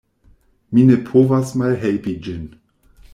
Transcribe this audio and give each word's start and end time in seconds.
Mi 0.77 0.85
ne 0.91 0.95
povas 1.11 1.53
malhelpi 1.63 2.15
ĝin. 2.29 2.49